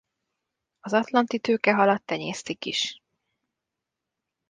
Az 0.79 0.93
atlanti 0.93 1.39
tőkehalat 1.39 2.01
tenyésztik 2.03 2.65
is. 2.65 3.01